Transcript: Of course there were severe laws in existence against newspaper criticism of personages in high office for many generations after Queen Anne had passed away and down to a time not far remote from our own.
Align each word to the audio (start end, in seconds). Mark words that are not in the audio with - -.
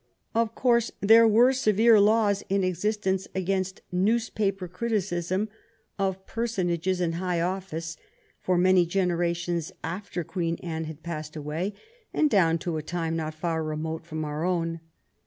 Of 0.33 0.55
course 0.55 0.89
there 0.99 1.27
were 1.27 1.53
severe 1.53 1.99
laws 1.99 2.43
in 2.49 2.63
existence 2.63 3.27
against 3.35 3.81
newspaper 3.91 4.67
criticism 4.67 5.47
of 5.99 6.25
personages 6.25 6.99
in 6.99 7.11
high 7.11 7.39
office 7.39 7.97
for 8.39 8.57
many 8.57 8.87
generations 8.87 9.71
after 9.83 10.23
Queen 10.23 10.55
Anne 10.63 10.85
had 10.85 11.03
passed 11.03 11.35
away 11.35 11.75
and 12.15 12.31
down 12.31 12.57
to 12.65 12.77
a 12.77 12.81
time 12.81 13.15
not 13.15 13.35
far 13.35 13.63
remote 13.63 14.07
from 14.07 14.25
our 14.25 14.43
own. 14.43 14.79